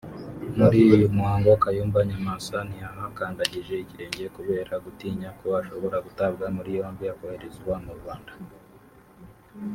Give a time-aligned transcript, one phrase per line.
[0.57, 7.73] muri uyu muhango Kayumba Nyamwasa ntiyahakandagije ikirenge kubera gutinya ko ashobora gutabwa muri yombi akoherezwa
[7.85, 8.31] mu Rwanda